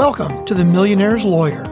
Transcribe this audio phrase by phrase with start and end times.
[0.00, 1.64] Welcome to The Millionaire's Lawyer,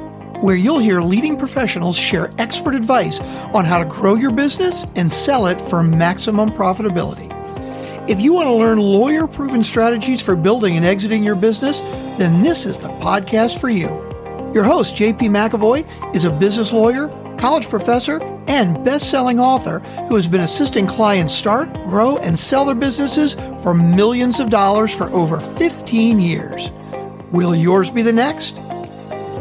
[0.43, 3.21] where you'll hear leading professionals share expert advice
[3.55, 7.31] on how to grow your business and sell it for maximum profitability.
[8.07, 11.81] If you want to learn lawyer proven strategies for building and exiting your business,
[12.19, 13.87] then this is the podcast for you.
[14.53, 20.17] Your host, JP McAvoy, is a business lawyer, college professor, and best selling author who
[20.17, 25.11] has been assisting clients start, grow, and sell their businesses for millions of dollars for
[25.15, 26.71] over 15 years.
[27.31, 28.57] Will yours be the next?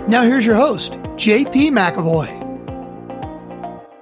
[0.10, 2.44] Now, here's your host, JP McAvoy.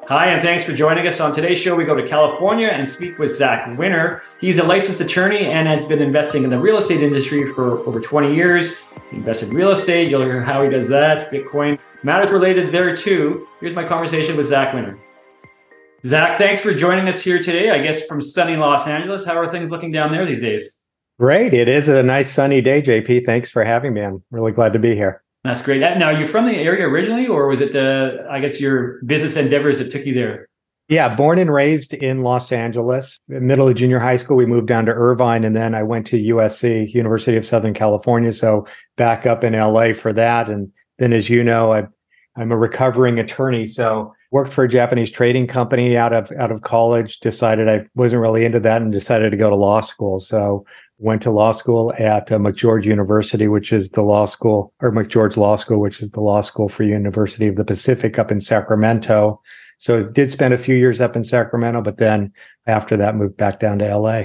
[0.08, 1.20] Hi, and thanks for joining us.
[1.20, 4.24] On today's show, we go to California and speak with Zach Winner.
[4.42, 8.00] He's a licensed attorney and has been investing in the real estate industry for over
[8.00, 8.80] 20 years.
[9.12, 10.10] He invested in real estate.
[10.10, 11.32] You'll hear how he does that.
[11.32, 13.48] Bitcoin matters related there too.
[13.60, 14.98] Here's my conversation with Zach Winner.
[16.06, 17.70] Zach, thanks for joining us here today.
[17.70, 19.26] I guess from sunny Los Angeles.
[19.26, 20.85] How are things looking down there these days?
[21.18, 21.54] Great.
[21.54, 23.26] It is a nice sunny day, JP.
[23.26, 24.02] Thanks for having me.
[24.02, 25.24] I'm really glad to be here.
[25.46, 25.80] That's great.
[25.80, 29.36] Now, are you from the area originally, or was it the, I guess, your business
[29.36, 30.50] endeavors that took you there?
[30.90, 33.18] Yeah, born and raised in Los Angeles.
[33.28, 36.18] Middle of junior high school, we moved down to Irvine, and then I went to
[36.18, 38.34] USC, University of Southern California.
[38.34, 40.50] So back up in LA for that.
[40.50, 41.88] And then, as you know, I,
[42.36, 43.66] I'm a recovering attorney.
[43.66, 47.20] So worked for a Japanese trading company out of out of college.
[47.20, 50.20] Decided I wasn't really into that, and decided to go to law school.
[50.20, 50.66] So
[50.98, 55.36] went to law school at uh, McGeorge University, which is the law school, or McGeorge
[55.36, 59.42] Law School, which is the law school for University of the Pacific up in Sacramento.
[59.78, 62.32] So did spend a few years up in Sacramento, but then
[62.66, 64.24] after that moved back down to LA.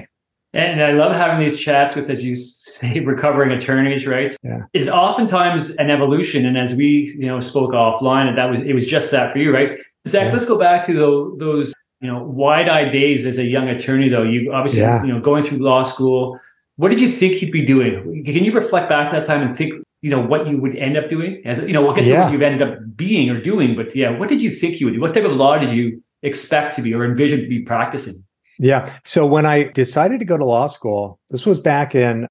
[0.52, 4.36] And I love having these chats with, as you say, recovering attorneys, right?
[4.42, 4.62] Yeah.
[4.72, 6.44] Is oftentimes an evolution.
[6.44, 9.38] And as we, you know, spoke offline, and that was it was just that for
[9.38, 9.78] you, right?
[10.08, 10.32] Zach, yeah.
[10.32, 14.24] let's go back to the, those, you know, wide-eyed days as a young attorney, though.
[14.24, 15.04] You obviously, yeah.
[15.04, 16.40] you know, going through law school,
[16.80, 18.24] what did you think you'd be doing?
[18.24, 20.96] Can you reflect back to that time and think, you know, what you would end
[20.96, 21.42] up doing?
[21.44, 22.24] As you know, we'll get to yeah.
[22.24, 24.94] what you've ended up being or doing, but yeah, what did you think you would
[24.94, 25.00] do?
[25.00, 28.14] What type of law did you expect to be or envision to be practicing?
[28.58, 28.90] Yeah.
[29.04, 32.26] So when I decided to go to law school, this was back in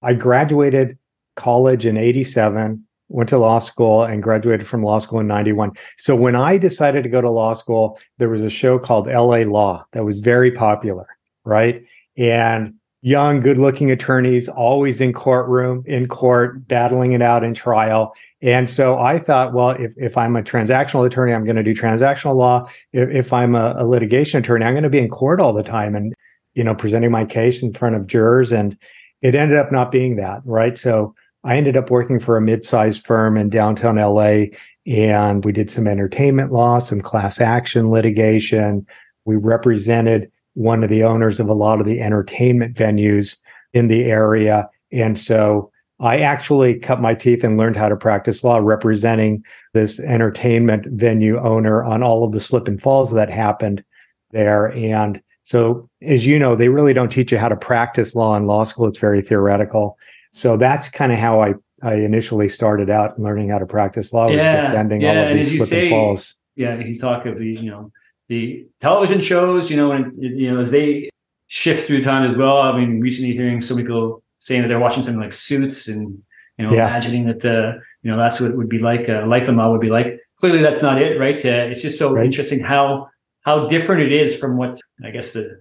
[0.00, 0.96] I graduated
[1.36, 5.72] college in 87, went to law school and graduated from law school in 91.
[5.98, 9.42] So when I decided to go to law school, there was a show called LA
[9.42, 11.06] Law that was very popular,
[11.44, 11.84] right?
[12.16, 18.14] And young, good looking attorneys, always in courtroom, in court, battling it out in trial.
[18.42, 21.74] And so I thought, well, if, if I'm a transactional attorney, I'm going to do
[21.74, 22.68] transactional law.
[22.92, 25.62] If, if I'm a, a, litigation attorney, I'm going to be in court all the
[25.62, 26.14] time and,
[26.54, 28.52] you know, presenting my case in front of jurors.
[28.52, 28.76] And
[29.22, 30.76] it ended up not being that, right?
[30.76, 34.44] So I ended up working for a mid-sized firm in downtown LA
[34.86, 38.86] and we did some entertainment law, some class action litigation.
[39.24, 43.36] We represented one of the owners of a lot of the entertainment venues
[43.72, 44.68] in the area.
[44.92, 49.44] And so I actually cut my teeth and learned how to practice law representing
[49.74, 53.84] this entertainment venue owner on all of the slip and falls that happened
[54.30, 54.66] there.
[54.66, 58.46] And so, as you know, they really don't teach you how to practice law in
[58.46, 58.88] law school.
[58.88, 59.98] It's very theoretical.
[60.32, 64.26] So that's kind of how I, I initially started out learning how to practice law
[64.26, 65.08] was yeah, defending yeah.
[65.08, 66.34] all of these slip say, and falls.
[66.56, 67.92] Yeah, he talked of the, you know,
[68.30, 71.10] the television shows, you know, and you know, as they
[71.48, 72.58] shift through time as well.
[72.58, 76.22] I mean, recently hearing so many people saying that they're watching something like Suits and
[76.56, 76.86] you know, yeah.
[76.86, 79.08] imagining that uh, you know that's what it would be like.
[79.08, 80.20] Uh, life in law would be like.
[80.38, 81.44] Clearly, that's not it, right?
[81.44, 82.24] Uh, it's just so right.
[82.24, 83.08] interesting how
[83.42, 85.60] how different it is from what I guess the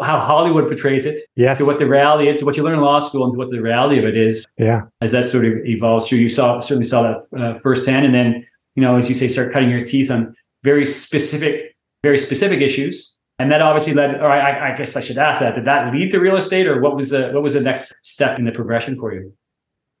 [0.00, 1.58] how Hollywood portrays it yes.
[1.58, 3.50] to what the reality is, to what you learn in law school, and to what
[3.50, 4.46] the reality of it is.
[4.58, 8.14] Yeah, as that sort of evolves through, you saw certainly saw that uh, firsthand, and
[8.14, 8.46] then
[8.76, 11.75] you know, as you say, start cutting your teeth on very specific
[12.06, 13.18] very specific issues.
[13.38, 16.10] And that obviously led, or I, I guess I should ask that, did that lead
[16.12, 18.98] to real estate or what was the, what was the next step in the progression
[18.98, 19.32] for you?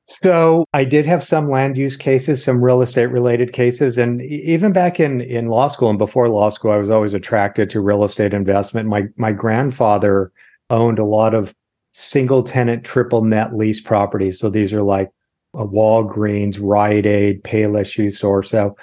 [0.08, 3.98] So I did have some land use cases, some real estate related cases.
[3.98, 7.68] And even back in, in law school and before law school, I was always attracted
[7.70, 8.88] to real estate investment.
[8.88, 10.30] My, my grandfather
[10.70, 11.52] owned a lot of
[11.92, 14.38] single tenant, triple net lease properties.
[14.38, 15.10] So these are like
[15.54, 18.44] a Walgreens, Rite Aid, Payless Shoe Store.
[18.44, 18.76] So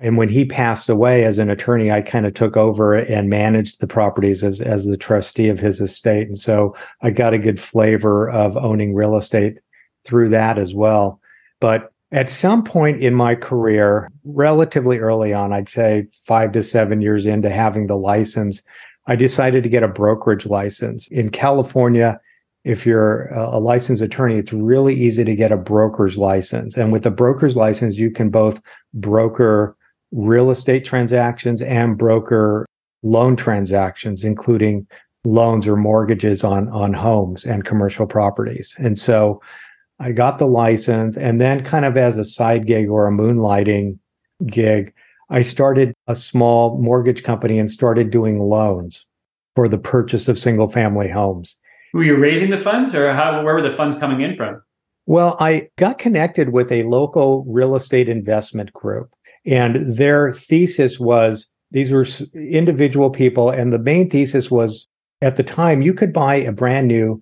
[0.00, 3.80] and when he passed away as an attorney, I kind of took over and managed
[3.80, 6.26] the properties as, as the trustee of his estate.
[6.26, 9.58] And so I got a good flavor of owning real estate
[10.04, 11.20] through that as well.
[11.60, 17.02] But at some point in my career, relatively early on, I'd say five to seven
[17.02, 18.62] years into having the license,
[19.06, 21.08] I decided to get a brokerage license.
[21.08, 22.18] In California,
[22.64, 26.76] if you're a licensed attorney, it's really easy to get a broker's license.
[26.76, 28.60] And with a broker's license, you can both
[28.94, 29.76] broker
[30.12, 32.66] real estate transactions and broker
[33.02, 34.86] loan transactions, including
[35.24, 38.74] loans or mortgages on on homes and commercial properties.
[38.78, 39.40] And so
[39.98, 41.16] I got the license.
[41.16, 43.98] And then, kind of as a side gig or a moonlighting
[44.46, 44.92] gig,
[45.28, 49.04] I started a small mortgage company and started doing loans
[49.54, 51.56] for the purchase of single family homes.
[51.92, 54.62] Were you raising the funds or how, where were the funds coming in from?
[55.06, 59.10] Well, I got connected with a local real estate investment group,
[59.50, 63.50] and their thesis was these were individual people.
[63.50, 64.86] And the main thesis was
[65.22, 67.20] at the time, you could buy a brand new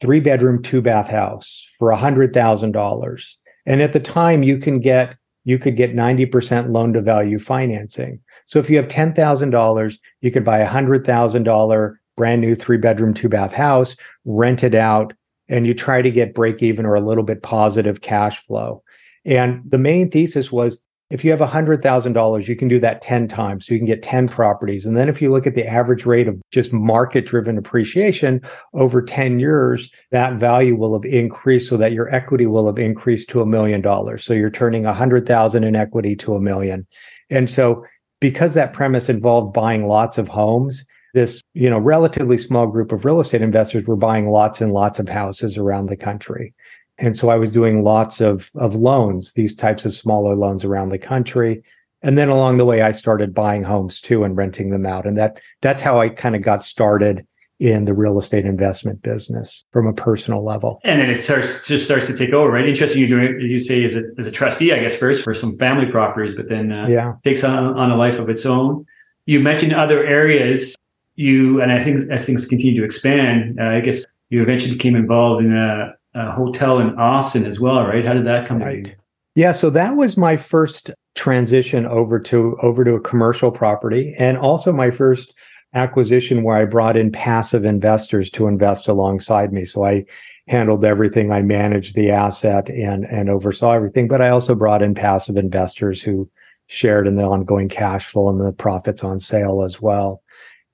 [0.00, 3.34] three bedroom, two bath house for $100,000.
[3.64, 8.20] And at the time, you can get you could get 90% loan to value financing.
[8.46, 13.28] So if you have $10,000, you could buy a $100,000 brand new three bedroom, two
[13.28, 15.14] bath house, rent it out,
[15.48, 18.84] and you try to get break even or a little bit positive cash flow.
[19.24, 20.80] And the main thesis was
[21.12, 23.66] if you have $100,000, you can do that 10 times.
[23.66, 24.86] So you can get 10 properties.
[24.86, 28.40] And then if you look at the average rate of just market driven appreciation
[28.72, 33.28] over 10 years, that value will have increased so that your equity will have increased
[33.28, 34.24] to a million dollars.
[34.24, 36.86] So you're turning 100,000 in equity to a million.
[37.28, 37.84] And so
[38.18, 40.82] because that premise involved buying lots of homes,
[41.12, 44.98] this, you know, relatively small group of real estate investors were buying lots and lots
[44.98, 46.54] of houses around the country.
[46.98, 50.90] And so I was doing lots of, of loans, these types of smaller loans around
[50.90, 51.62] the country.
[52.02, 55.06] And then along the way, I started buying homes too and renting them out.
[55.06, 57.26] And that that's how I kind of got started
[57.62, 60.80] in the real estate investment business from a personal level.
[60.82, 62.68] And then it starts just starts to take over, right?
[62.68, 63.00] Interesting.
[63.00, 65.86] You doing you say as a as a trustee, I guess first for some family
[65.86, 67.12] properties, but then uh, yeah.
[67.22, 68.84] takes on on a life of its own.
[69.26, 70.74] You mentioned other areas.
[71.14, 74.96] You and I think as things continue to expand, uh, I guess you eventually became
[74.96, 78.04] involved in a a hotel in Austin as well, right?
[78.04, 78.84] How did that come right.
[78.84, 78.94] to
[79.34, 84.38] Yeah, so that was my first transition over to over to a commercial property and
[84.38, 85.34] also my first
[85.74, 89.64] acquisition where I brought in passive investors to invest alongside me.
[89.64, 90.04] So I
[90.48, 91.32] handled everything.
[91.32, 96.02] I managed the asset and and oversaw everything, but I also brought in passive investors
[96.02, 96.28] who
[96.66, 100.22] shared in the ongoing cash flow and the profits on sale as well.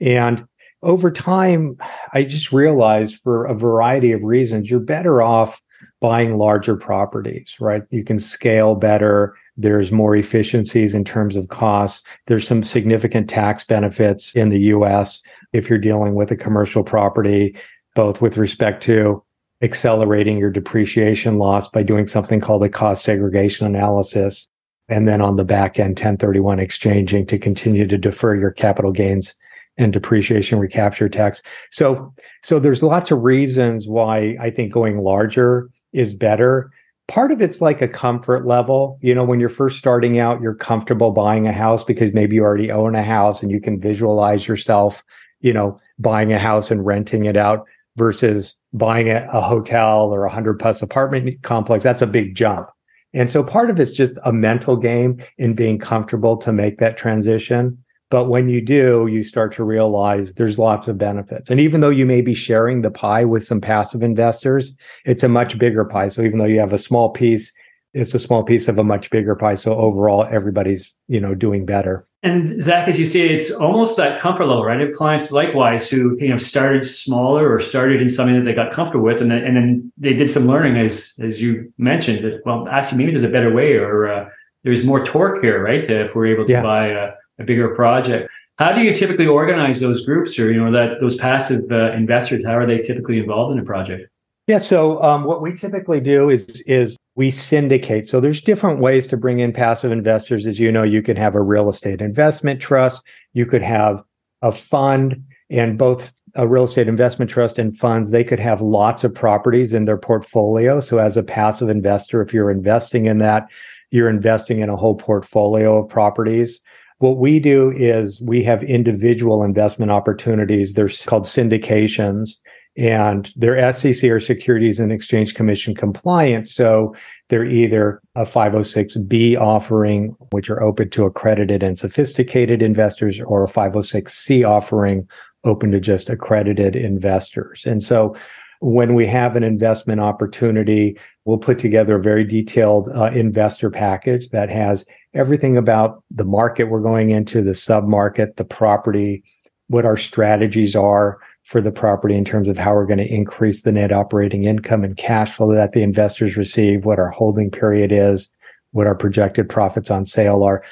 [0.01, 0.47] And
[0.83, 1.77] over time,
[2.13, 5.61] I just realized for a variety of reasons, you're better off
[6.01, 7.83] buying larger properties, right?
[7.91, 9.35] You can scale better.
[9.57, 12.07] There's more efficiencies in terms of costs.
[12.27, 15.21] There's some significant tax benefits in the US
[15.53, 17.57] if you're dealing with a commercial property,
[17.95, 19.25] both with respect to
[19.61, 24.47] accelerating your depreciation loss by doing something called a cost segregation analysis.
[24.89, 29.35] And then on the back end, 1031 exchanging to continue to defer your capital gains
[29.79, 31.41] and depreciation recapture tax.
[31.71, 36.71] So, so there's lots of reasons why I think going larger is better.
[37.07, 38.99] Part of it's like a comfort level.
[39.01, 42.43] You know, when you're first starting out, you're comfortable buying a house because maybe you
[42.43, 45.03] already own a house and you can visualize yourself,
[45.41, 47.65] you know, buying a house and renting it out
[47.97, 51.83] versus buying a, a hotel or a hundred plus apartment complex.
[51.83, 52.69] That's a big jump.
[53.15, 56.99] And so part of it's just a mental game in being comfortable to make that
[56.99, 57.83] transition.
[58.11, 61.51] But when you do, you start to realize there's lots of benefits.
[61.51, 64.73] And even though you may be sharing the pie with some passive investors,
[65.05, 66.09] it's a much bigger pie.
[66.09, 67.53] So even though you have a small piece,
[67.93, 69.57] it's a small piece of a much bigger pie.
[69.57, 72.07] So overall, everybody's, you know, doing better.
[72.23, 74.81] And Zach, as you say, it's almost that comfort level, right?
[74.81, 78.55] I have clients likewise who, you know, started smaller or started in something that they
[78.55, 82.25] got comfortable with, and then, and then they did some learning, as as you mentioned,
[82.25, 84.29] that well, actually, maybe there's a better way, or uh,
[84.65, 85.89] there's more torque here, right?
[85.89, 86.63] If we're able to yeah.
[86.63, 88.31] buy a a bigger project.
[88.59, 92.45] How do you typically organize those groups, or you know that those passive uh, investors?
[92.45, 94.11] How are they typically involved in a project?
[94.49, 98.09] Yeah, so um, what we typically do is is we syndicate.
[98.09, 100.47] So there's different ways to bring in passive investors.
[100.47, 103.03] As you know, you can have a real estate investment trust,
[103.33, 104.03] you could have
[104.43, 109.05] a fund, and both a real estate investment trust and funds they could have lots
[109.05, 110.81] of properties in their portfolio.
[110.81, 113.49] So as a passive investor, if you're investing in that,
[113.91, 116.61] you're investing in a whole portfolio of properties.
[116.99, 120.75] What we do is we have individual investment opportunities.
[120.75, 122.31] They're called syndications
[122.77, 126.49] and they're SEC or Securities and Exchange Commission compliant.
[126.49, 126.95] So
[127.29, 133.49] they're either a 506B offering, which are open to accredited and sophisticated investors, or a
[133.49, 135.09] 506C offering
[135.45, 137.65] open to just accredited investors.
[137.67, 138.15] And so
[138.61, 144.31] when we have an investment opportunity, we'll put together a very detailed uh, investor package
[144.31, 144.85] that has
[145.15, 149.23] everything about the market we're going into, the sub market, the property,
[149.69, 153.63] what our strategies are for the property in terms of how we're going to increase
[153.63, 157.93] the net operating income and cash flow that the investors receive, what our holding period
[157.93, 158.31] is,
[158.73, 160.63] what our projected profits on sale are.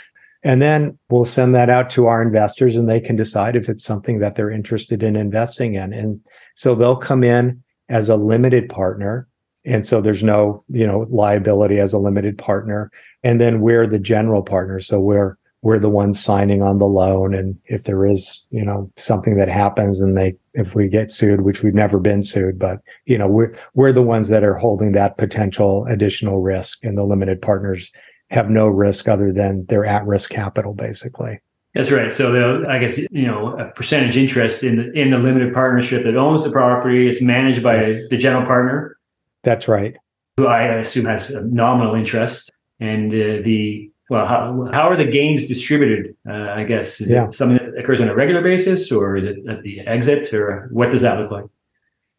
[0.43, 3.85] And then we'll send that out to our investors and they can decide if it's
[3.85, 5.93] something that they're interested in investing in.
[5.93, 6.21] And
[6.57, 9.28] so they'll come in as a limited partner
[9.66, 12.90] And so there's no, you know, liability as a limited partner.
[13.25, 14.81] And then we're the general partner.
[14.81, 17.35] So we're we're the ones signing on the loan.
[17.35, 21.40] And if there is, you know, something that happens and they if we get sued,
[21.40, 24.93] which we've never been sued, but you know, we're we're the ones that are holding
[24.93, 26.78] that potential additional risk.
[26.85, 27.90] And the limited partners
[28.31, 31.40] have no risk other than their at-risk capital, basically.
[31.76, 32.11] That's right.
[32.11, 36.16] So I guess you know a percentage interest in the in the limited partnership that
[36.16, 37.06] owns the property.
[37.06, 38.09] It's managed by yes.
[38.09, 38.97] the general partner.
[39.42, 39.95] That's right.
[40.38, 45.04] Who I assume has a nominal interest, and uh, the well, how, how are the
[45.04, 46.16] gains distributed?
[46.26, 47.26] Uh, I guess is yeah.
[47.26, 50.71] it something that occurs on a regular basis, or is it at the exit, or
[50.73, 51.45] what does that look like?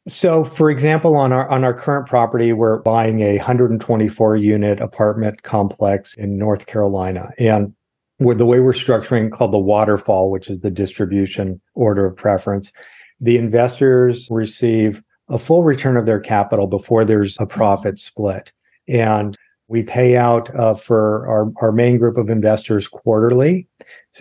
[0.08, 5.42] So, for example, on our on our current property, we're buying a 124 unit apartment
[5.42, 7.74] complex in North Carolina, and
[8.20, 12.72] with the way we're structuring called the waterfall, which is the distribution order of preference,
[13.20, 18.52] the investors receive a full return of their capital before there's a profit split.
[18.88, 23.68] And we pay out uh, for our, our main group of investors quarterly,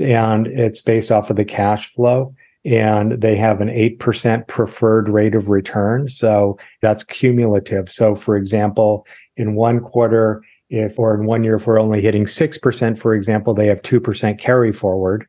[0.00, 2.34] and it's based off of the cash flow.
[2.64, 6.08] And they have an 8% preferred rate of return.
[6.08, 7.88] So that's cumulative.
[7.88, 12.24] So, for example, in one quarter, if or in one year if we're only hitting
[12.24, 15.26] 6% for example they have 2% carry forward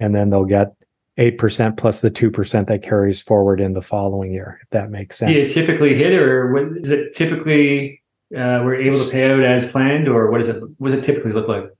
[0.00, 0.74] and then they'll get
[1.18, 5.32] 8% plus the 2% that carries forward in the following year if that makes sense
[5.32, 8.02] yeah typically hit or what, is it typically
[8.34, 11.04] uh, we're able to pay out as planned or what does it what does it
[11.04, 11.70] typically look like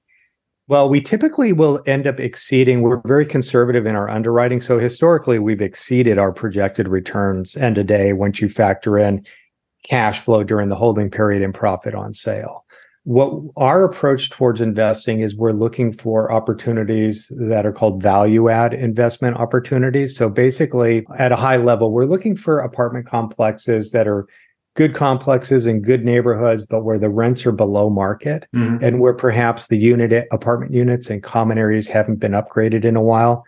[0.69, 2.81] well, we typically will end up exceeding.
[2.81, 4.61] We're very conservative in our underwriting.
[4.61, 9.27] So historically, we've exceeded our projected returns end of day once you factor in
[9.85, 12.62] cash flow during the holding period and profit on sale
[13.05, 18.73] what our approach towards investing is we're looking for opportunities that are called value add
[18.73, 20.17] investment opportunities.
[20.17, 24.27] So basically, at a high level, we're looking for apartment complexes that are
[24.75, 28.83] good complexes in good neighborhoods, but where the rents are below market mm-hmm.
[28.83, 33.03] and where perhaps the unit apartment units and common areas haven't been upgraded in a
[33.03, 33.45] while.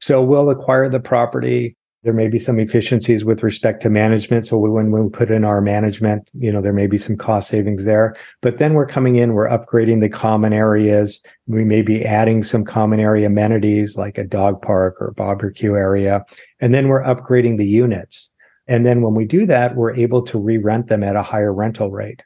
[0.00, 4.46] So we'll acquire the property there may be some efficiencies with respect to management.
[4.46, 7.86] So when we put in our management, you know, there may be some cost savings
[7.86, 8.14] there.
[8.42, 11.20] But then we're coming in, we're upgrading the common areas.
[11.46, 16.24] We may be adding some common area amenities like a dog park or barbecue area.
[16.60, 18.28] And then we're upgrading the units.
[18.68, 21.90] And then when we do that, we're able to re-rent them at a higher rental
[21.90, 22.22] rate.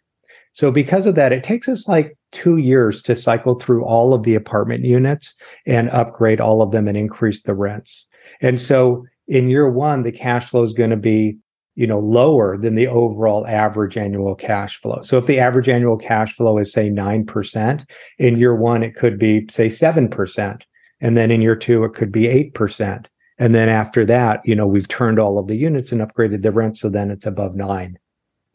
[0.52, 4.24] So because of that, it takes us like two years to cycle through all of
[4.24, 5.34] the apartment units
[5.66, 8.06] and upgrade all of them and increase the rents.
[8.40, 11.36] And so in year one, the cash flow is going to be,
[11.74, 15.02] you know, lower than the overall average annual cash flow.
[15.02, 17.84] So if the average annual cash flow is say 9%,
[18.18, 20.60] in year one, it could be say 7%.
[21.00, 23.06] And then in year two, it could be 8%.
[23.38, 26.50] And then after that, you know, we've turned all of the units and upgraded the
[26.50, 26.78] rent.
[26.78, 27.98] So then it's above nine.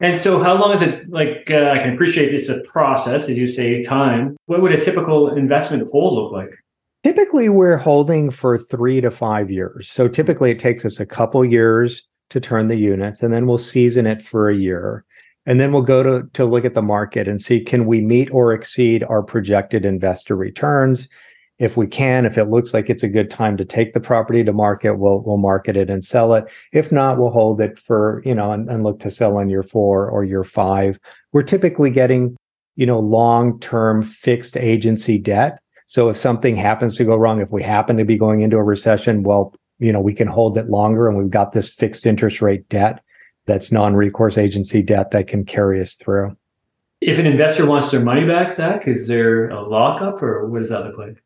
[0.00, 1.08] And so, how long is it?
[1.08, 4.36] Like, uh, I can appreciate this a process, as you say, time.
[4.46, 6.50] What would a typical investment hold look like?
[7.04, 9.90] Typically, we're holding for three to five years.
[9.90, 10.12] So hmm.
[10.12, 14.06] typically, it takes us a couple years to turn the units, and then we'll season
[14.06, 15.04] it for a year.
[15.46, 18.30] And then we'll go to, to look at the market and see can we meet
[18.32, 21.06] or exceed our projected investor returns?
[21.58, 24.42] If we can, if it looks like it's a good time to take the property
[24.42, 26.46] to market, we'll we'll market it and sell it.
[26.72, 29.62] If not, we'll hold it for, you know, and, and look to sell in year
[29.62, 30.98] four or year five.
[31.32, 32.36] We're typically getting,
[32.74, 37.62] you know, long-term fixed agency debt so if something happens to go wrong, if we
[37.62, 41.08] happen to be going into a recession, well, you know, we can hold it longer
[41.08, 43.02] and we've got this fixed interest rate debt
[43.46, 46.36] that's non-recourse agency debt that can carry us through.
[47.00, 50.70] If an investor wants their money back, Zach, is there a lockup or what does
[50.70, 51.22] that look like?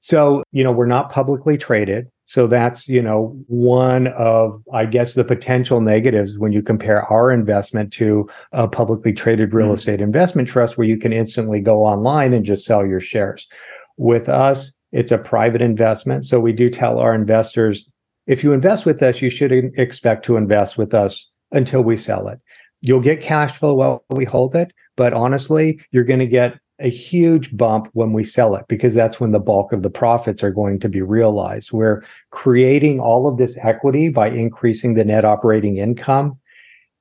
[0.00, 2.08] So, you know, we're not publicly traded.
[2.26, 7.30] So that's, you know, one of, I guess, the potential negatives when you compare our
[7.30, 9.74] investment to a publicly traded real mm-hmm.
[9.74, 13.46] estate investment trust where you can instantly go online and just sell your shares.
[13.96, 16.26] With us, it's a private investment.
[16.26, 17.88] So we do tell our investors
[18.26, 22.28] if you invest with us, you should expect to invest with us until we sell
[22.28, 22.38] it.
[22.80, 26.90] You'll get cash flow while we hold it, but honestly, you're going to get a
[26.90, 30.50] huge bump when we sell it because that's when the bulk of the profits are
[30.50, 31.72] going to be realized.
[31.72, 36.38] We're creating all of this equity by increasing the net operating income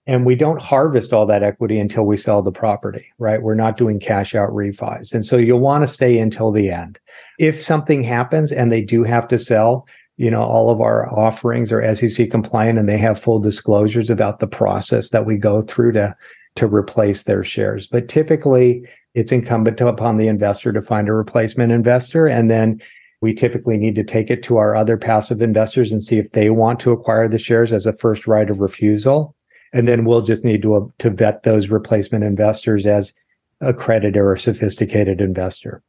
[0.08, 3.42] and we don't harvest all that equity until we sell the property, right?
[3.42, 5.14] We're not doing cash out refis.
[5.14, 7.00] And so you'll want to stay until the end.
[7.38, 11.72] If something happens and they do have to sell, you know, all of our offerings
[11.72, 15.94] are SEC compliant and they have full disclosures about the process that we go through
[15.94, 16.16] to
[16.56, 17.88] to replace their shares.
[17.88, 22.82] But typically it's incumbent upon the investor to find a replacement investor and then
[23.22, 26.50] we typically need to take it to our other passive investors and see if they
[26.50, 29.36] want to acquire the shares as a first right of refusal
[29.74, 33.14] And then we'll just need to, uh, to vet those replacement investors as
[33.62, 35.82] accredited or sophisticated investor.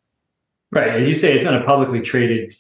[0.70, 0.88] Right.
[0.88, 2.54] As you say, it's not a publicly traded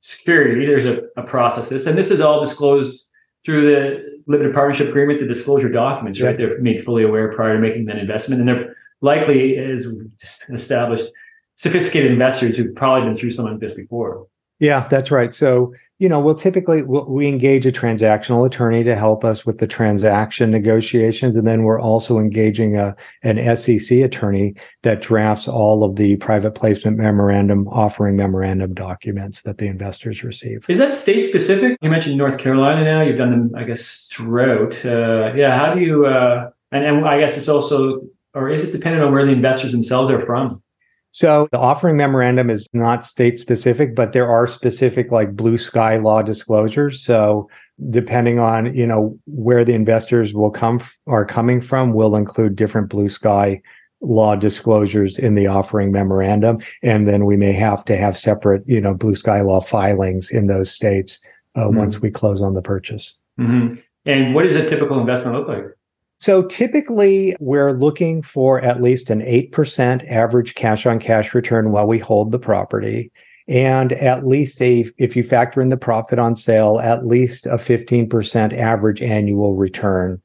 [0.00, 0.66] security.
[0.66, 3.08] There's a, a process this, and this is all disclosed
[3.44, 6.36] through the limited partnership agreement, the disclosure documents, right?
[6.36, 8.40] They're made fully aware prior to making that investment.
[8.40, 9.86] And they're likely, as
[10.52, 11.06] established,
[11.54, 14.26] sophisticated investors who've probably been through something like this before.
[14.58, 15.34] Yeah, that's right.
[15.34, 19.66] So you know, we'll typically we engage a transactional attorney to help us with the
[19.66, 25.96] transaction negotiations, and then we're also engaging a an SEC attorney that drafts all of
[25.96, 30.66] the private placement memorandum, offering memorandum documents that the investors receive.
[30.68, 31.78] Is that state specific?
[31.80, 32.84] You mentioned North Carolina.
[32.84, 34.84] Now you've done them, I guess, throughout.
[34.84, 35.56] Uh, yeah.
[35.56, 36.04] How do you?
[36.04, 38.02] Uh, and, and I guess it's also,
[38.34, 40.62] or is it dependent on where the investors themselves are from?
[41.16, 45.96] So the offering memorandum is not state specific, but there are specific like blue sky
[45.96, 47.02] law disclosures.
[47.02, 47.48] So
[47.88, 52.54] depending on, you know, where the investors will come f- are coming from will include
[52.54, 53.62] different blue sky
[54.02, 56.58] law disclosures in the offering memorandum.
[56.82, 60.48] And then we may have to have separate, you know, blue sky law filings in
[60.48, 61.18] those states
[61.54, 61.78] uh, mm-hmm.
[61.78, 63.16] once we close on the purchase.
[63.40, 63.76] Mm-hmm.
[64.04, 65.64] And what does a typical investment look like?
[66.18, 71.86] So typically, we're looking for at least an 8% average cash on cash return while
[71.86, 73.12] we hold the property.
[73.48, 77.54] And at least a, if you factor in the profit on sale, at least a
[77.54, 80.20] 15% average annual return.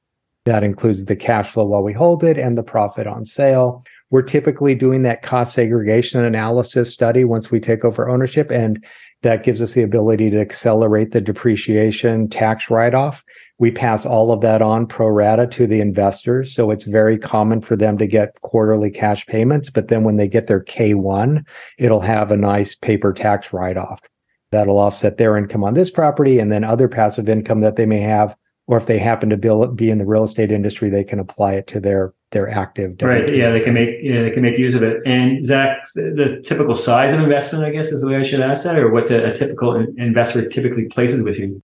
[0.45, 3.83] That includes the cash flow while we hold it and the profit on sale.
[4.09, 8.49] We're typically doing that cost segregation analysis study once we take over ownership.
[8.49, 8.83] And
[9.21, 13.23] that gives us the ability to accelerate the depreciation tax write off.
[13.61, 16.51] We pass all of that on pro rata to the investors.
[16.51, 19.69] So it's very common for them to get quarterly cash payments.
[19.69, 21.45] But then when they get their K1,
[21.77, 24.01] it'll have a nice paper tax write off
[24.51, 27.99] that'll offset their income on this property and then other passive income that they may
[27.99, 28.35] have.
[28.65, 31.67] Or if they happen to be in the real estate industry, they can apply it
[31.67, 32.97] to their their active.
[32.97, 33.09] Debt.
[33.09, 33.35] Right.
[33.35, 35.01] Yeah, they can make yeah, they can make use of it.
[35.05, 38.63] And Zach, the typical size of investment, I guess, is the way I should ask
[38.63, 41.61] that, or what the, a typical investor typically places with you.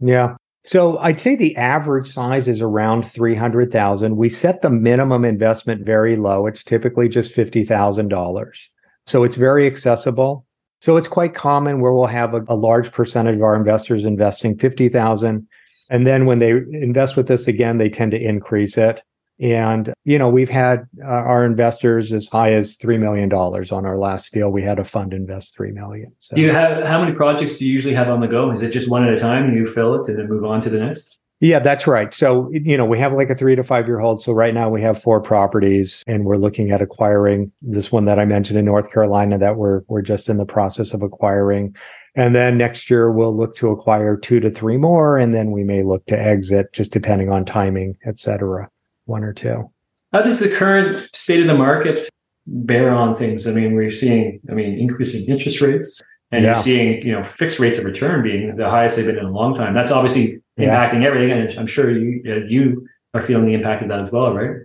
[0.00, 0.34] Yeah.
[0.66, 4.16] So I'd say the average size is around 300,000.
[4.16, 6.48] We set the minimum investment very low.
[6.48, 8.68] It's typically just $50,000.
[9.06, 10.44] So it's very accessible.
[10.80, 14.58] So it's quite common where we'll have a, a large percentage of our investors investing
[14.58, 15.46] 50,000
[15.88, 19.00] and then when they invest with us again they tend to increase it.
[19.38, 23.98] And, you know, we've had uh, our investors as high as $3 million on our
[23.98, 24.48] last deal.
[24.48, 26.12] We had a fund invest 3 million.
[26.20, 26.36] So.
[26.36, 28.50] Do you have, how many projects do you usually have on the go?
[28.50, 30.62] Is it just one at a time and you fill it and then move on
[30.62, 31.18] to the next?
[31.40, 32.14] Yeah, that's right.
[32.14, 34.22] So, you know, we have like a three to five year hold.
[34.22, 38.18] So right now we have four properties and we're looking at acquiring this one that
[38.18, 41.76] I mentioned in North Carolina that we're, we're just in the process of acquiring.
[42.14, 45.18] And then next year we'll look to acquire two to three more.
[45.18, 48.70] And then we may look to exit just depending on timing, et cetera
[49.06, 49.70] one or two.
[50.12, 52.08] How does the current state of the market
[52.46, 53.46] bear on things?
[53.46, 56.52] I mean, we're seeing, I mean, increasing interest rates, and yeah.
[56.52, 59.30] you're seeing, you know, fixed rates of return being the highest they've been in a
[59.30, 59.74] long time.
[59.74, 61.08] That's obviously impacting yeah.
[61.08, 64.56] everything, and I'm sure you you are feeling the impact of that as well, right?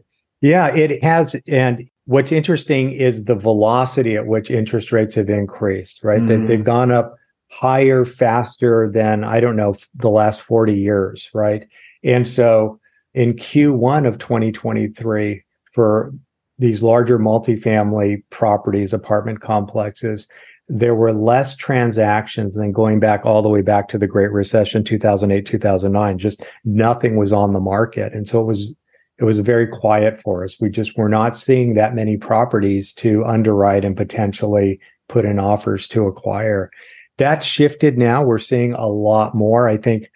[0.42, 1.36] Yeah, it has.
[1.48, 6.04] And what's interesting is the velocity at which interest rates have increased.
[6.04, 6.48] Right, mm-hmm.
[6.48, 7.16] they, they've gone up
[7.52, 11.30] higher, faster than I don't know the last 40 years.
[11.34, 11.68] Right,
[12.04, 12.80] and so
[13.14, 15.44] in Q1 of 2023
[15.74, 16.14] for
[16.60, 20.28] these larger multifamily properties, apartment complexes,
[20.68, 24.84] there were less transactions than going back all the way back to the Great Recession,
[24.84, 26.18] 2008, 2009.
[26.18, 28.14] Just nothing was on the market.
[28.14, 28.68] And so it was,
[29.18, 30.62] it was very quiet for us.
[30.62, 35.88] We just were not seeing that many properties to underwrite and potentially put in offers
[35.90, 36.70] to acquire.
[37.18, 38.24] That shifted now.
[38.24, 39.68] We're seeing a lot more.
[39.68, 40.10] I think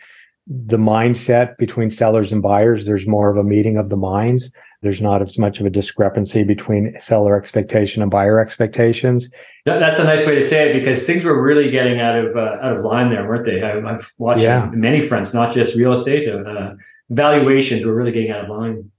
[0.47, 4.51] the mindset between sellers and buyers, there's more of a meeting of the minds.
[4.81, 9.29] There's not as much of a discrepancy between seller expectation and buyer expectations.
[9.65, 12.58] That's a nice way to say it because things were really getting out of uh,
[12.62, 13.63] out of line there, weren't they?
[13.63, 14.69] I, have watched yeah.
[14.71, 16.29] many fronts, not just real estate.
[16.29, 16.75] Uh,
[17.10, 18.91] valuations were really getting out of line.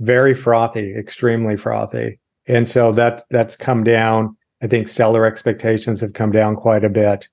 [0.00, 4.36] Very frothy, extremely frothy, and so that that's come down.
[4.62, 7.28] I think seller expectations have come down quite a bit,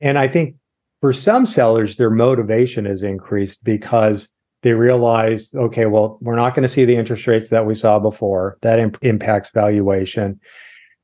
[0.00, 0.54] and I think
[1.00, 4.30] for some sellers, their motivation is increased because
[4.62, 7.98] they realize, okay, well, we're not going to see the interest rates that we saw
[7.98, 8.58] before.
[8.62, 10.40] That imp- impacts valuation.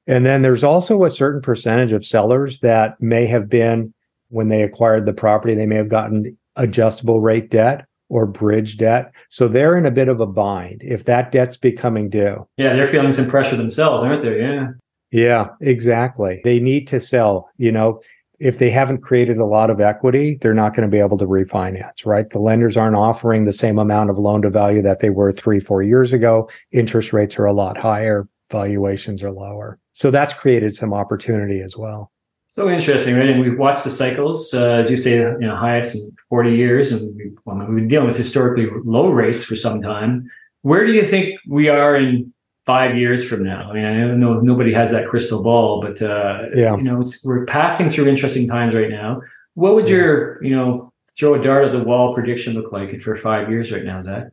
[0.06, 3.94] And then there's also a certain percentage of sellers that may have been,
[4.30, 9.12] when they acquired the property, they may have gotten adjustable rate debt or bridge debt.
[9.28, 12.46] So they're in a bit of a bind if that debt's becoming due.
[12.56, 14.40] Yeah, they're feeling some pressure themselves, aren't they?
[14.40, 14.68] Yeah.
[15.12, 16.40] Yeah, exactly.
[16.42, 17.50] They need to sell.
[17.58, 18.00] You know,
[18.42, 21.26] if they haven't created a lot of equity, they're not going to be able to
[21.26, 22.28] refinance, right?
[22.28, 25.60] The lenders aren't offering the same amount of loan to value that they were three,
[25.60, 26.50] four years ago.
[26.72, 29.78] Interest rates are a lot higher, valuations are lower.
[29.92, 32.10] So that's created some opportunity as well.
[32.48, 33.28] So interesting, right?
[33.28, 36.90] And we've watched the cycles, uh, as you say, you know, highest in 40 years,
[36.90, 40.28] and we, well, we've been dealing with historically low rates for some time.
[40.62, 42.34] Where do you think we are in
[42.66, 43.70] five years from now?
[43.70, 46.76] I mean, I know nobody has that crystal ball, but uh, yeah.
[46.76, 49.20] you know, we're passing through interesting times right now.
[49.54, 53.16] What would your, you know, throw a dart at the wall prediction look like for
[53.16, 54.28] five years right now, Zach?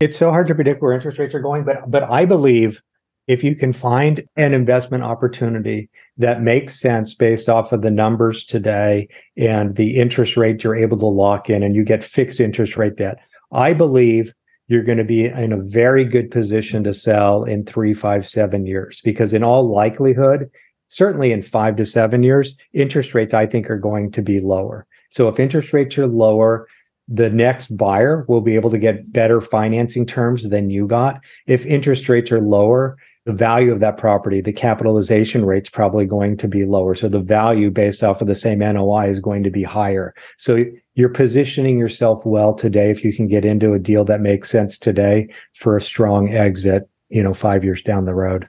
[0.00, 2.80] It's so hard to predict where interest rates are going, but but I believe
[3.28, 8.42] if you can find an investment opportunity that makes sense based off of the numbers
[8.44, 12.76] today and the interest rate you're able to lock in and you get fixed interest
[12.76, 13.18] rate debt,
[13.52, 14.32] I believe
[14.68, 18.66] you're going to be in a very good position to sell in three, five, seven
[18.66, 20.50] years because in all likelihood,
[20.88, 24.86] certainly in five to seven years, interest rates I think are going to be lower.
[25.10, 26.68] So if interest rates are lower,
[27.08, 31.24] the next buyer will be able to get better financing terms than you got.
[31.46, 36.34] If interest rates are lower, the value of that property, the capitalization rate's probably going
[36.38, 36.94] to be lower.
[36.94, 40.14] So the value based off of the same NOI is going to be higher.
[40.38, 40.64] So
[40.94, 44.78] you're positioning yourself well today if you can get into a deal that makes sense
[44.78, 48.48] today for a strong exit, you know, five years down the road.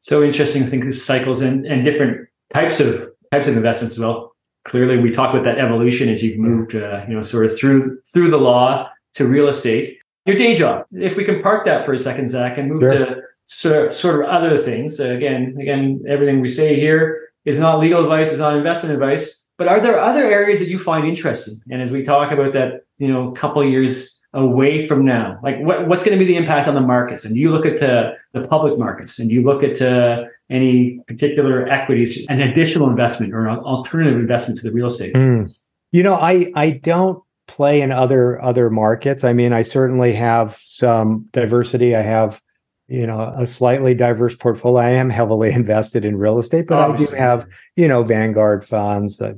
[0.00, 4.00] So interesting to think of cycles and, and different types of types of investments as
[4.00, 4.34] well.
[4.64, 8.00] Clearly, we talk about that evolution as you've moved, uh, you know, sort of through
[8.10, 9.98] through the law to real estate.
[10.24, 13.04] Your day job, if we can park that for a second, Zach, and move sure.
[13.04, 15.00] to sort of, sort of other things.
[15.00, 19.50] Again, again, everything we say here is not legal advice, is not investment advice.
[19.56, 21.54] But are there other areas that you find interesting?
[21.70, 25.60] And as we talk about that, you know, a couple years away from now, like
[25.60, 27.24] what, what's going to be the impact on the markets?
[27.24, 31.68] And you look at uh, the public markets and you look at uh, any particular
[31.68, 35.14] equities, an additional investment or an alternative investment to the real estate?
[35.14, 35.54] Mm.
[35.92, 39.22] You know, I I don't play in other other markets.
[39.22, 41.94] I mean, I certainly have some diversity.
[41.94, 42.40] I have
[42.88, 44.86] you know a slightly diverse portfolio.
[44.86, 47.16] I am heavily invested in real estate but Obviously.
[47.16, 49.34] i do have you know vanguard funds uh,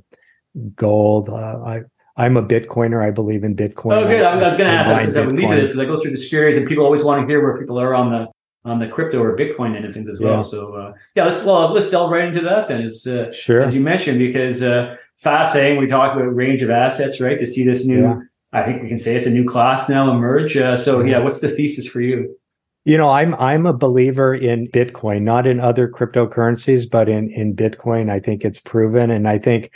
[0.75, 1.81] gold uh, i
[2.17, 3.07] i'm a bitcoiner.
[3.07, 3.93] I believe in bitcoin.
[3.93, 4.23] Oh good.
[4.23, 5.85] I, I was going to ask that since i would lead to this because i
[5.85, 8.27] go through the series and people always want to hear where people are on the
[8.65, 10.37] on the crypto or bitcoin end of things as well.
[10.37, 10.43] Yeah.
[10.43, 12.83] so uh, yeah let's well let's delve right into that then.
[12.83, 13.63] As uh, sure.
[13.63, 17.65] as you mentioned because uh fascinating we talk about range of assets right to see
[17.65, 18.19] this new yeah.
[18.53, 21.41] i think we can say it's a new class now emerge uh, so yeah what's
[21.41, 22.37] the thesis for you
[22.87, 27.57] you know, I'm I'm a believer in Bitcoin, not in other cryptocurrencies, but in in
[27.57, 28.11] Bitcoin.
[28.11, 29.73] I think it's proven, and I think,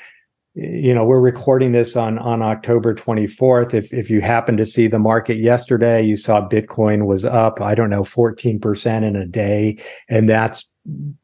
[0.54, 3.74] you know, we're recording this on on October 24th.
[3.74, 7.60] If if you happen to see the market yesterday, you saw Bitcoin was up.
[7.60, 10.70] I don't know, 14 percent in a day, and that's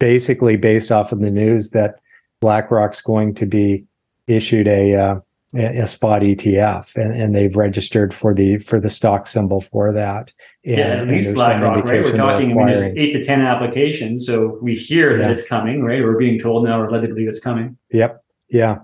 [0.00, 2.00] basically based off of the news that
[2.40, 3.84] BlackRock's going to be
[4.26, 5.20] issued a uh,
[5.54, 10.32] a spot ETF, and, and they've registered for the for the stock symbol for that.
[10.66, 12.02] And, yeah, at least BlackRock, right?
[12.02, 12.50] We're talking.
[12.50, 16.02] I mean, there's eight to ten applications, so we hear that it's coming, right?
[16.02, 17.78] We're being told now, or led to believe it's coming.
[17.92, 18.20] Yep.
[18.48, 18.78] Yeah.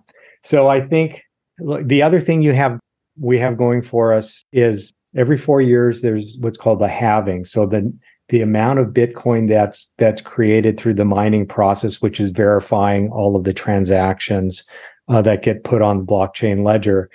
[0.45, 1.23] So I think
[1.59, 2.79] the other thing you have
[3.18, 7.45] we have going for us is every four years there's what's called the halving.
[7.45, 7.92] So the
[8.29, 13.35] the amount of Bitcoin that's that's created through the mining process, which is verifying all
[13.35, 14.62] of the transactions
[15.09, 17.11] uh, that get put on the blockchain ledger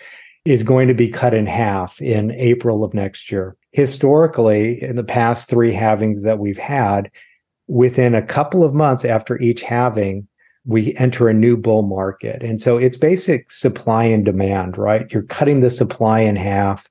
[0.52, 3.56] is going to be cut in half in April of next year.
[3.72, 7.12] Historically, in the past three halvings that we've had,
[7.68, 10.28] within a couple of months after each halving,
[10.66, 12.42] we enter a new bull market.
[12.44, 15.12] And so it's basic supply and demand, right?
[15.12, 16.88] You're cutting the supply in half.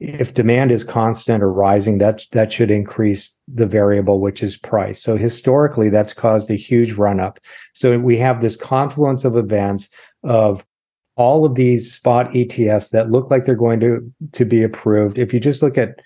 [0.00, 5.02] If demand is constant or rising, that that should increase the variable, which is price.
[5.02, 7.38] So historically, that's caused a huge run up.
[7.72, 9.88] So we have this confluence of events
[10.22, 10.64] of
[11.16, 15.18] all of these spot ETFs that look like they're going to, to be approved.
[15.18, 16.00] If you just look at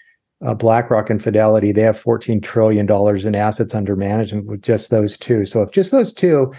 [0.47, 2.89] uh, BlackRock and Fidelity, they have $14 trillion
[3.27, 5.45] in assets under management with just those two.
[5.47, 6.53] So if just those two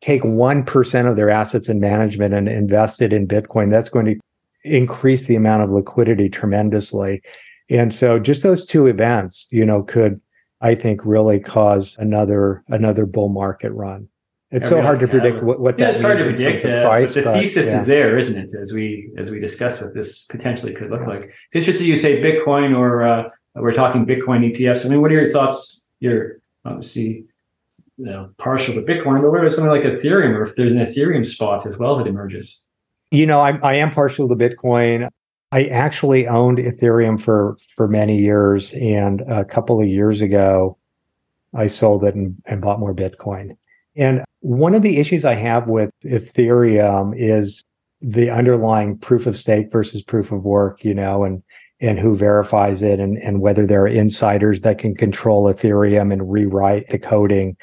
[0.00, 4.16] take 1% of their assets in management and invest it in Bitcoin, that's going to
[4.64, 7.22] increase the amount of liquidity tremendously.
[7.70, 10.20] And so just those two events, you know, could,
[10.60, 14.08] I think, really cause another another bull market run.
[14.50, 16.64] It's so hard to predict what, what yeah, that it's hard to predict.
[16.64, 17.80] Uh, price, but the but, thesis yeah.
[17.80, 18.54] is there, isn't it?
[18.58, 21.08] As we as we discuss what this potentially could look yeah.
[21.08, 21.24] like.
[21.24, 24.86] It's interesting you say Bitcoin or uh, we're talking Bitcoin ETFs.
[24.86, 25.86] I mean, what are your thoughts?
[26.00, 27.26] You're obviously
[27.98, 30.78] you know, partial to Bitcoin, but what about something like Ethereum, or if there's an
[30.78, 32.64] Ethereum spot as well that emerges?
[33.10, 35.08] You know, I, I am partial to Bitcoin.
[35.50, 40.78] I actually owned Ethereum for for many years, and a couple of years ago,
[41.54, 43.56] I sold it and, and bought more Bitcoin.
[43.96, 47.64] And one of the issues I have with Ethereum is
[48.00, 51.42] the underlying proof of stake versus proof of work, you know, and
[51.80, 56.30] and who verifies it and, and whether there are insiders that can control Ethereum and
[56.30, 57.56] rewrite the coding.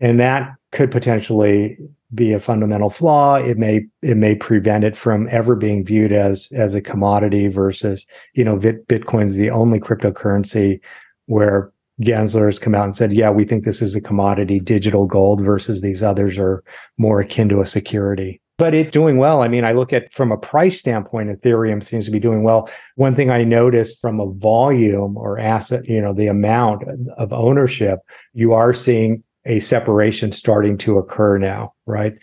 [0.00, 1.76] And that could potentially
[2.14, 3.34] be a fundamental flaw.
[3.36, 8.06] It may it may prevent it from ever being viewed as as a commodity versus,
[8.34, 10.80] you know, Bitcoin is the only cryptocurrency
[11.26, 15.06] where Gensler has come out and said, yeah, we think this is a commodity, digital
[15.06, 16.62] gold versus these others are
[16.98, 18.40] more akin to a security.
[18.56, 19.42] But it's doing well.
[19.42, 22.68] I mean, I look at from a price standpoint, Ethereum seems to be doing well.
[22.96, 26.84] One thing I noticed from a volume or asset, you know, the amount
[27.16, 28.00] of ownership,
[28.34, 32.14] you are seeing a separation starting to occur now, right?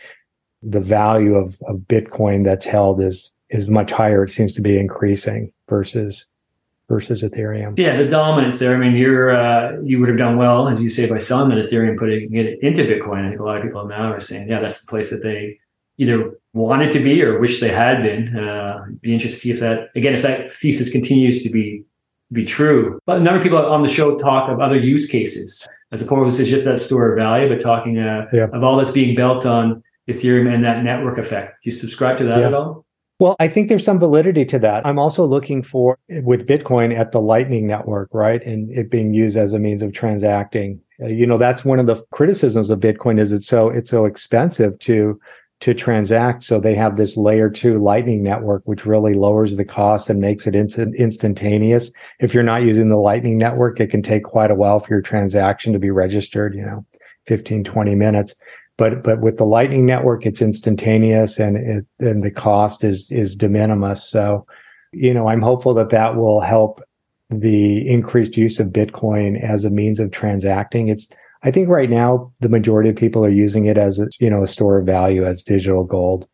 [0.62, 4.24] The value of, of Bitcoin that's held is is much higher.
[4.24, 6.26] It seems to be increasing versus
[6.88, 7.78] versus Ethereum.
[7.78, 8.74] Yeah, the dominance there.
[8.74, 11.64] I mean, you're uh, you would have done well, as you say, by selling that
[11.64, 13.24] Ethereum, putting it into Bitcoin.
[13.24, 15.58] I think a lot of people now are saying, yeah, that's the place that they
[15.98, 18.36] either wanted to be or wish they had been.
[18.36, 21.84] Uh, be interested to see if that again, if that thesis continues to be
[22.32, 22.98] be true.
[23.06, 26.36] But a number of people on the show talk of other use cases as opposed
[26.36, 28.48] to just that store of value, but talking uh, yeah.
[28.52, 31.62] of all that's being built on Ethereum and that network effect.
[31.62, 32.46] Do you subscribe to that yeah.
[32.46, 32.84] at all?
[33.18, 34.86] Well, I think there's some validity to that.
[34.86, 38.44] I'm also looking for with Bitcoin at the Lightning Network, right?
[38.44, 40.80] And it being used as a means of transacting.
[41.02, 44.04] Uh, you know, that's one of the criticisms of Bitcoin is it's so it's so
[44.04, 45.20] expensive to
[45.60, 46.44] to transact.
[46.44, 50.46] So they have this layer two Lightning Network, which really lowers the cost and makes
[50.46, 51.90] it instant, instantaneous.
[52.20, 55.02] If you're not using the Lightning Network, it can take quite a while for your
[55.02, 56.54] transaction to be registered.
[56.54, 56.86] You know,
[57.26, 58.34] 15, 20 minutes
[58.78, 63.36] but but with the lightning network it's instantaneous and it, and the cost is is
[63.36, 64.08] de minimis.
[64.08, 64.46] So
[64.92, 66.80] you know i'm hopeful that that will help
[67.28, 70.88] the increased use of bitcoin as a means of transacting.
[70.88, 71.08] It's
[71.42, 74.42] i think right now the majority of people are using it as a you know
[74.42, 76.26] a store of value as digital gold.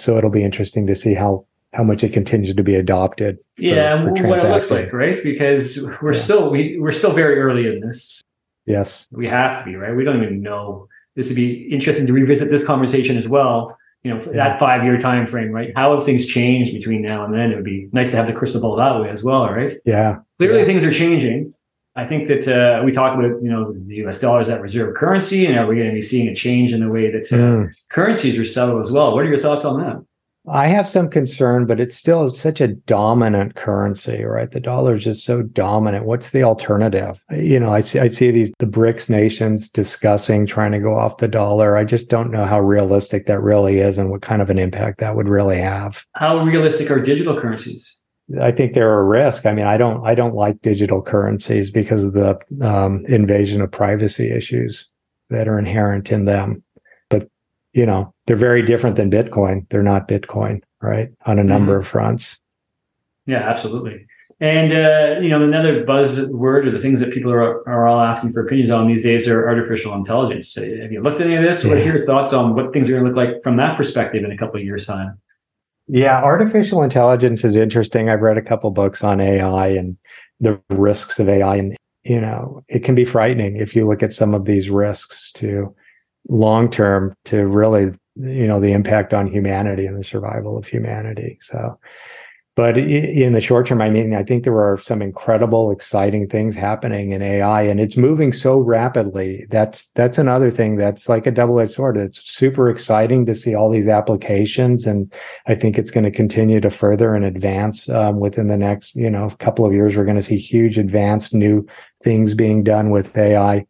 [0.00, 4.02] So it'll be interesting to see how how much it continues to be adopted yeah
[4.02, 5.22] for, for what it looks like right?
[5.22, 6.18] Because we're yeah.
[6.18, 8.22] still we, we're still very early in this.
[8.64, 9.06] Yes.
[9.10, 9.94] We have to be right?
[9.94, 13.76] We don't even know this would be interesting to revisit this conversation as well.
[14.02, 14.32] You know, yeah.
[14.32, 15.72] that five year time frame, right?
[15.76, 17.52] How have things changed between now and then?
[17.52, 19.76] It would be nice to have the crystal ball that way as well, right?
[19.84, 20.18] Yeah.
[20.38, 20.64] Clearly, yeah.
[20.64, 21.54] things are changing.
[21.94, 24.18] I think that uh, we talk about you know the U.S.
[24.18, 26.80] dollar as that reserve currency, and are we going to be seeing a change in
[26.80, 27.74] the way that uh, mm.
[27.90, 29.14] currencies are settled as well?
[29.14, 30.04] What are your thoughts on that?
[30.48, 34.50] I have some concern, but it's still such a dominant currency, right?
[34.50, 36.04] The dollar is just so dominant.
[36.04, 37.22] What's the alternative?
[37.30, 41.18] You know, I see I see these the BRICS nations discussing trying to go off
[41.18, 41.76] the dollar.
[41.76, 44.98] I just don't know how realistic that really is and what kind of an impact
[44.98, 46.04] that would really have.
[46.16, 48.00] How realistic are digital currencies?
[48.40, 49.46] I think they're a risk.
[49.46, 53.70] I mean, I don't I don't like digital currencies because of the um, invasion of
[53.70, 54.88] privacy issues
[55.30, 56.64] that are inherent in them
[57.72, 59.68] you know, they're very different than Bitcoin.
[59.70, 61.10] They're not Bitcoin, right?
[61.26, 61.80] On a number mm-hmm.
[61.80, 62.38] of fronts.
[63.26, 64.06] Yeah, absolutely.
[64.40, 68.32] And uh, you know, another buzzword or the things that people are, are all asking
[68.32, 70.54] for opinions on these days are artificial intelligence.
[70.56, 71.62] Have you looked at any of this?
[71.62, 71.70] Yeah.
[71.70, 74.24] What are your thoughts on what things are going to look like from that perspective
[74.24, 75.20] in a couple of years' time?
[75.86, 78.08] Yeah, artificial intelligence is interesting.
[78.08, 79.96] I've read a couple books on AI and
[80.40, 84.12] the risks of AI, and you know, it can be frightening if you look at
[84.12, 85.72] some of these risks to
[86.28, 91.38] long term to really you know the impact on humanity and the survival of humanity
[91.40, 91.78] so.
[92.54, 96.54] But in the short term i mean i think there are some incredible exciting things
[96.54, 99.46] happening in ai and it's moving so rapidly.
[99.48, 101.96] That's that's another thing that's like a double-edged sword.
[101.96, 105.10] It's super exciting to see all these applications and
[105.46, 109.08] i think it's going to continue to further and advance um, within the next you
[109.08, 109.96] know couple of years.
[109.96, 111.66] We're going to see huge advanced new
[112.04, 113.64] things being done with ai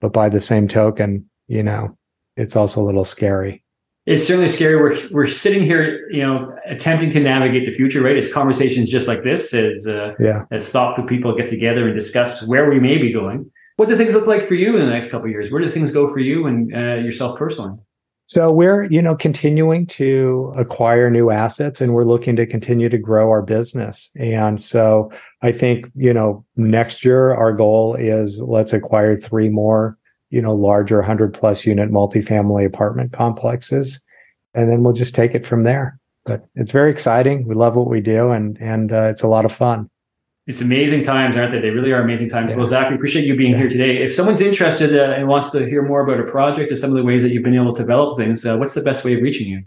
[0.00, 1.98] but by the same token you know,
[2.36, 3.62] it's also a little scary.
[4.06, 4.76] It's certainly scary.
[4.76, 8.16] We're we're sitting here, you know, attempting to navigate the future, right?
[8.16, 12.46] It's conversations just like this, as uh, yeah, as thoughtful people get together and discuss
[12.46, 13.50] where we may be going.
[13.76, 15.50] What do things look like for you in the next couple of years?
[15.50, 17.78] Where do things go for you and uh, yourself personally?
[18.26, 22.98] So we're, you know, continuing to acquire new assets and we're looking to continue to
[22.98, 24.08] grow our business.
[24.14, 25.10] And so
[25.42, 29.98] I think, you know, next year our goal is let's acquire three more
[30.30, 34.00] you know, larger 100 plus unit multifamily apartment complexes.
[34.54, 35.98] And then we'll just take it from there.
[36.24, 37.46] But it's very exciting.
[37.46, 39.88] We love what we do and, and uh, it's a lot of fun.
[40.46, 41.60] It's amazing times, aren't they?
[41.60, 42.50] They really are amazing times.
[42.50, 42.56] Yeah.
[42.56, 43.58] Well, Zach, we appreciate you being yeah.
[43.58, 44.02] here today.
[44.02, 46.96] If someone's interested uh, and wants to hear more about a project or some of
[46.96, 49.22] the ways that you've been able to develop things, uh, what's the best way of
[49.22, 49.62] reaching you?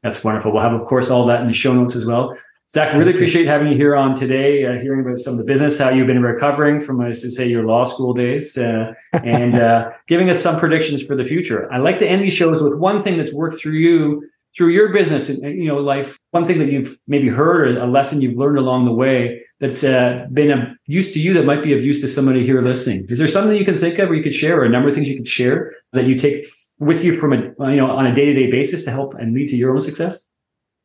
[0.03, 0.51] That's wonderful.
[0.51, 2.37] We'll have of course all that in the show notes as well.
[2.69, 5.79] Zach really appreciate having you here on today uh, hearing about some of the business
[5.79, 9.89] how you've been recovering from i should say your law school days uh, and uh,
[10.07, 11.71] giving us some predictions for the future.
[11.71, 14.91] I like to end these shows with one thing that's worked through you through your
[14.91, 16.17] business and you know life.
[16.31, 19.83] One thing that you've maybe heard or a lesson you've learned along the way that's
[19.83, 23.05] uh, been of use to you that might be of use to somebody here listening.
[23.09, 24.95] Is there something you can think of or you could share or a number of
[24.95, 26.45] things you could share that you take
[26.79, 29.55] with you from a you know on a day-to-day basis to help and lead to
[29.55, 30.25] your own success?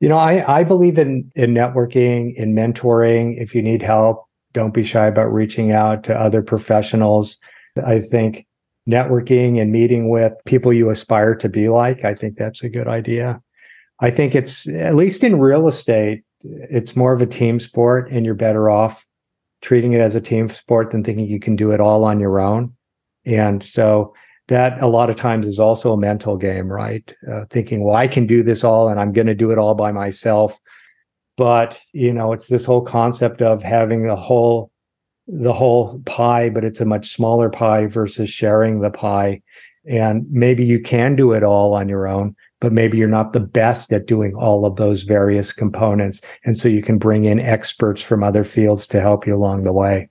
[0.01, 3.41] You know i i believe in in networking in mentoring.
[3.41, 7.39] If you need help don't be shy about reaching out to other professionals.
[7.87, 8.47] I think
[8.89, 12.89] networking and meeting with people you aspire to be like i think that's a good
[12.89, 13.41] idea.
[14.01, 18.25] I think it's at least in real estate, it's more of a team sport, and
[18.25, 19.05] you're better off
[19.63, 22.41] treating it as a team sport than thinking you can do it all on your
[22.41, 22.75] own.
[23.25, 24.13] And so
[24.49, 27.15] that a lot of times is also a mental game, right?
[27.31, 29.75] Uh, thinking, well, I can do this all and I'm going to do it all
[29.75, 30.59] by myself.
[31.37, 34.71] But, you know, it's this whole concept of having the whole
[35.29, 39.41] the whole pie, but it's a much smaller pie versus sharing the pie.
[39.89, 43.41] And maybe you can do it all on your own, but maybe you're not the
[43.41, 46.21] best at doing all of those various components.
[46.45, 49.73] And so you can bring in experts from other fields to help you along the
[49.73, 50.09] way.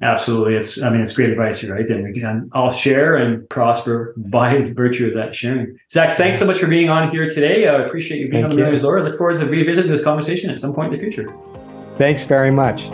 [0.00, 0.54] Absolutely.
[0.54, 1.86] It's, I mean, it's great advice here, right?
[1.86, 5.78] And again, I'll share and prosper by virtue of that sharing.
[5.90, 7.68] Zach, thanks so much for being on here today.
[7.68, 9.04] I appreciate you being Thank on the Millionaires Lawyer.
[9.04, 11.34] Look forward to revisiting this conversation at some point in the future.
[11.98, 12.84] Thanks very much.